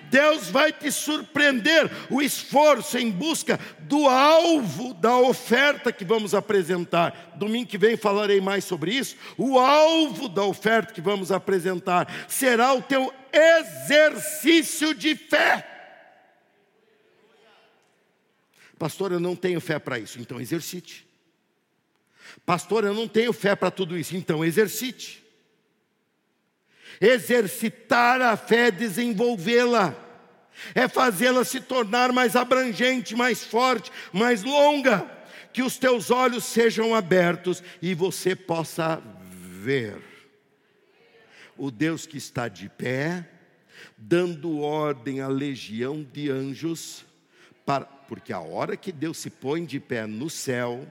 Deus 0.10 0.50
vai 0.50 0.72
te 0.72 0.91
surpreender. 0.91 1.89
O 2.10 2.22
esforço 2.22 2.98
em 2.98 3.10
busca 3.10 3.60
do 3.82 4.08
alvo 4.08 4.93
da 4.93 5.17
oferta 5.17 5.91
que 5.91 6.06
vamos 6.06 6.34
apresentar. 6.34 7.34
Domingo 7.36 7.69
que 7.69 7.78
vem 7.78 7.98
falarei 7.98 8.41
mais 8.41 8.65
sobre 8.65 8.93
isso. 8.93 9.15
O 9.38 9.58
alvo 9.58 10.28
da 10.30 10.43
oferta 10.43 10.93
que 10.93 11.02
vamos 11.02 11.32
apresentar 11.32 12.08
será 12.28 12.74
o 12.74 12.82
teu 12.82 13.13
exercício 13.32 14.93
de 14.93 15.15
fé. 15.15 15.65
Pastor, 18.78 19.12
eu 19.12 19.19
não 19.19 19.36
tenho 19.36 19.60
fé 19.60 19.78
para 19.78 20.00
isso, 20.00 20.19
então 20.22 20.39
exercite. 20.39 21.06
Pastor, 22.45 22.86
eu 22.86 22.93
não 22.93 23.08
tenho 23.08 23.34
fé 23.34 23.56
para 23.56 23.69
tudo 23.69 23.98
isso, 23.98 24.15
então 24.15 24.43
exercite. 24.43 25.19
Exercitar 27.02 28.22
a 28.22 28.36
fé 28.36 28.72
desenvolvê-la, 28.72 29.96
é 30.76 30.88
fazê-la 30.88 31.44
se 31.44 31.60
tornar 31.60 32.12
mais 32.12 32.36
abrangente, 32.36 33.16
mais 33.16 33.44
forte, 33.44 33.92
mais 34.12 34.44
longa, 34.44 35.10
que 35.54 35.64
os 35.64 35.78
teus 35.78 36.12
olhos 36.12 36.44
sejam 36.44 36.94
abertos 36.94 37.64
e 37.82 37.94
você 37.94 38.36
possa 38.36 39.02
ver. 39.32 39.98
O 41.58 41.72
Deus 41.72 42.06
que 42.06 42.18
está 42.18 42.48
de 42.48 42.70
pé, 42.70 43.28
dando 43.98 44.60
ordem 44.60 45.22
à 45.22 45.28
legião 45.28 46.04
de 46.04 46.30
anjos, 46.30 47.06
para, 47.66 47.86
porque 47.86 48.32
a 48.32 48.40
hora 48.40 48.78
que 48.78 48.92
Deus 48.92 49.18
se 49.18 49.30
põe 49.30 49.66
de 49.66 49.80
pé 49.80 50.08
no 50.08 50.30
céu, 50.30 50.88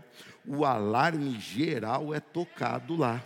o 0.46 0.64
alarme 0.64 1.38
geral 1.40 2.14
é 2.14 2.20
tocado 2.20 2.96
lá. 2.96 3.22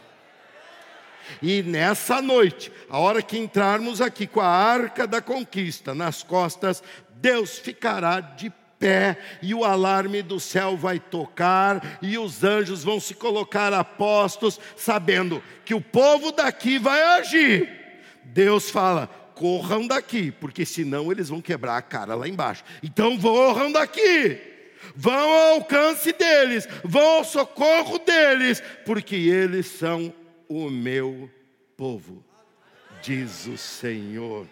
E 1.40 1.62
nessa 1.62 2.20
noite, 2.20 2.72
a 2.88 2.98
hora 2.98 3.22
que 3.22 3.38
entrarmos 3.38 4.00
aqui 4.00 4.26
com 4.26 4.40
a 4.40 4.46
arca 4.46 5.06
da 5.06 5.20
conquista 5.20 5.94
nas 5.94 6.22
costas, 6.22 6.82
Deus 7.16 7.58
ficará 7.58 8.20
de 8.20 8.50
pé 8.78 9.16
e 9.40 9.54
o 9.54 9.64
alarme 9.64 10.22
do 10.22 10.40
céu 10.40 10.76
vai 10.76 10.98
tocar 10.98 11.98
e 12.02 12.18
os 12.18 12.42
anjos 12.42 12.82
vão 12.82 12.98
se 12.98 13.14
colocar 13.14 13.72
a 13.72 13.85
postos, 13.85 14.58
sabendo 14.76 15.40
que 15.64 15.72
o 15.72 15.80
povo 15.80 16.32
daqui 16.32 16.78
vai 16.78 17.00
agir. 17.00 17.68
Deus 18.24 18.70
fala: 18.70 19.06
corram 19.35 19.87
daqui, 19.87 20.32
porque 20.32 20.66
senão 20.66 21.12
eles 21.12 21.28
vão 21.28 21.40
quebrar 21.40 21.76
a 21.76 21.82
cara 21.82 22.16
lá 22.16 22.26
embaixo. 22.28 22.64
Então 22.82 23.16
corram 23.16 23.70
daqui. 23.70 24.40
Vão 24.96 25.14
ao 25.14 25.54
alcance 25.54 26.12
deles, 26.12 26.68
vão 26.82 27.18
ao 27.18 27.24
socorro 27.24 27.98
deles, 27.98 28.61
porque 28.85 29.14
eles 29.14 29.66
são 29.66 30.12
o 30.55 30.71
meu 30.71 31.31
povo, 31.77 32.25
diz 33.03 33.47
o 33.47 33.57
Senhor. 33.57 34.47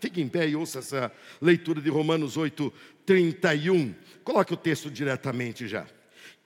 Fique 0.00 0.20
em 0.20 0.28
pé 0.28 0.48
e 0.48 0.56
ouça 0.56 0.80
essa 0.80 1.10
leitura 1.40 1.80
de 1.80 1.88
Romanos 1.88 2.36
8, 2.36 2.72
31. 3.06 3.94
Coloque 4.22 4.52
o 4.52 4.56
texto 4.56 4.90
diretamente 4.90 5.66
já. 5.66 5.86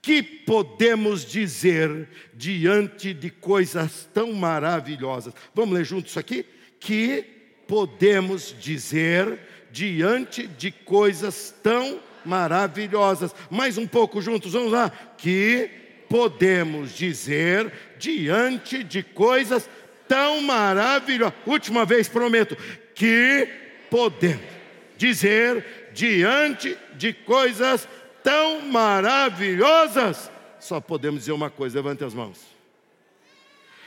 Que 0.00 0.22
podemos 0.22 1.24
dizer 1.24 2.08
diante 2.34 3.12
de 3.12 3.30
coisas 3.30 4.08
tão 4.14 4.32
maravilhosas? 4.32 5.34
Vamos 5.54 5.74
ler 5.74 5.84
juntos 5.84 6.10
isso 6.10 6.20
aqui? 6.20 6.46
Que 6.78 7.24
podemos 7.66 8.54
dizer 8.60 9.40
diante 9.72 10.46
de 10.46 10.70
coisas 10.70 11.52
tão 11.62 12.00
maravilhosas? 12.24 13.34
Mais 13.50 13.76
um 13.76 13.86
pouco 13.88 14.22
juntos, 14.22 14.52
vamos 14.52 14.70
lá. 14.70 14.88
Que 15.18 15.68
podemos 16.08 16.94
dizer 16.94 17.72
diante 17.98 18.82
de 18.82 19.02
coisas 19.02 19.68
tão 20.06 20.40
maravilhosas. 20.42 21.34
Última 21.46 21.84
vez 21.84 22.08
prometo 22.08 22.56
que 22.94 23.48
podemos 23.90 24.44
dizer 24.96 25.90
diante 25.92 26.76
de 26.94 27.12
coisas 27.12 27.88
tão 28.22 28.60
maravilhosas. 28.62 30.30
Só 30.58 30.80
podemos 30.80 31.20
dizer 31.20 31.32
uma 31.32 31.50
coisa, 31.50 31.78
levante 31.78 32.04
as 32.04 32.14
mãos. 32.14 32.40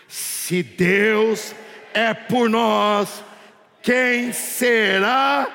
Se 0.08 0.64
Deus 0.64 1.54
é 1.94 2.14
por 2.14 2.50
nós, 2.50 3.24
quem 3.82 4.32
será 4.32 5.48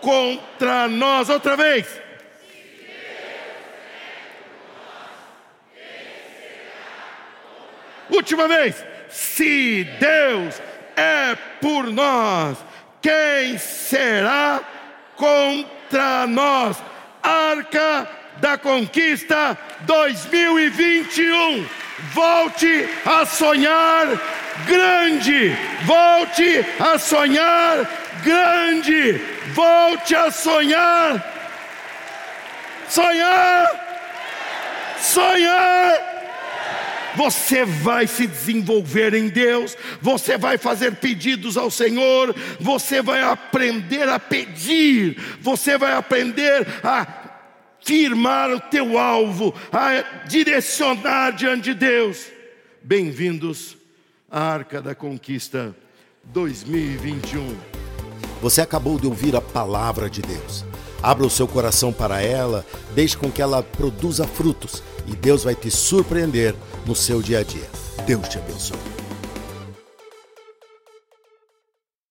contra 0.00 0.88
nós? 0.88 1.28
Outra 1.28 1.56
vez. 1.56 2.09
Última 8.10 8.48
vez. 8.48 8.84
Se 9.08 9.84
Deus 9.98 10.60
é 10.96 11.36
por 11.60 11.84
nós, 11.84 12.58
quem 13.02 13.58
será 13.58 14.60
contra 15.16 16.26
nós? 16.26 16.76
Arca 17.22 18.08
da 18.38 18.56
Conquista 18.56 19.56
2021. 19.80 21.66
Volte 22.12 22.88
a 23.04 23.26
sonhar 23.26 24.06
grande. 24.66 25.56
Volte 25.84 26.64
a 26.78 26.98
sonhar 26.98 27.86
grande. 28.22 29.20
Volte 29.52 30.14
a 30.14 30.30
sonhar. 30.30 31.24
Sonhar. 32.88 33.68
Sonhar 34.98 36.09
você 37.16 37.64
vai 37.64 38.06
se 38.06 38.26
desenvolver 38.26 39.14
em 39.14 39.28
Deus, 39.28 39.76
você 40.00 40.36
vai 40.36 40.58
fazer 40.58 40.96
pedidos 40.96 41.56
ao 41.56 41.70
Senhor, 41.70 42.34
você 42.58 43.02
vai 43.02 43.22
aprender 43.22 44.08
a 44.08 44.18
pedir, 44.18 45.16
você 45.40 45.76
vai 45.76 45.92
aprender 45.94 46.66
a 46.82 47.20
firmar 47.82 48.50
o 48.50 48.60
teu 48.60 48.98
alvo, 48.98 49.54
a 49.72 50.26
direcionar 50.26 51.32
diante 51.32 51.64
de 51.64 51.74
Deus. 51.74 52.26
Bem-vindos 52.82 53.76
à 54.30 54.40
Arca 54.40 54.80
da 54.80 54.94
Conquista 54.94 55.74
2021. 56.24 57.56
Você 58.40 58.60
acabou 58.60 58.98
de 58.98 59.06
ouvir 59.06 59.36
a 59.36 59.40
palavra 59.40 60.08
de 60.08 60.22
Deus. 60.22 60.64
Abra 61.02 61.26
o 61.26 61.30
seu 61.30 61.48
coração 61.48 61.92
para 61.92 62.20
ela, 62.22 62.64
deixe 62.94 63.16
com 63.16 63.30
que 63.30 63.40
ela 63.40 63.62
produza 63.62 64.26
frutos 64.26 64.82
e 65.06 65.16
Deus 65.16 65.44
vai 65.44 65.54
te 65.54 65.70
surpreender 65.70 66.54
no 66.86 66.94
seu 66.94 67.22
dia 67.22 67.40
a 67.40 67.42
dia. 67.42 67.68
Deus 68.06 68.28
te 68.28 68.38
abençoe. 68.38 68.99